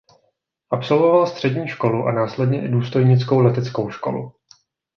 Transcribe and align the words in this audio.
Absolvoval 0.71 1.27
střední 1.27 1.67
školu 1.67 2.05
a 2.05 2.11
následně 2.11 2.65
i 2.65 2.67
důstojnickou 2.67 3.39
leteckou 3.39 3.89
školu. 3.91 4.31